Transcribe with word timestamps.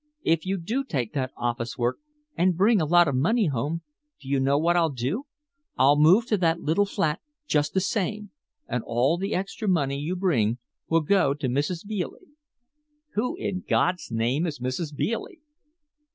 If 0.23 0.47
you 0.47 0.57
do 0.57 0.83
take 0.83 1.13
that 1.13 1.29
office 1.37 1.77
work 1.77 1.99
and 2.35 2.57
bring 2.57 2.81
a 2.81 2.87
lot 2.87 3.07
of 3.07 3.13
money 3.13 3.45
home, 3.49 3.83
do 4.19 4.27
you 4.27 4.39
know 4.39 4.57
what 4.57 4.75
I'll 4.75 4.89
do? 4.89 5.27
I'll 5.77 5.95
move 5.95 6.25
to 6.25 6.37
that 6.37 6.59
little 6.59 6.87
flat 6.87 7.21
just 7.45 7.75
the 7.75 7.81
same, 7.81 8.31
and 8.67 8.83
all 8.83 9.19
the 9.19 9.35
extra 9.35 9.67
money 9.67 9.99
you 9.99 10.15
bring 10.15 10.57
will 10.89 11.01
go 11.01 11.35
to 11.35 11.47
Mrs. 11.47 11.85
Bealey." 11.85 12.25
"Who 13.13 13.35
in 13.35 13.63
God's 13.69 14.09
name 14.09 14.47
is 14.47 14.59
Mrs. 14.59 14.91
Bealey?" 14.91 15.39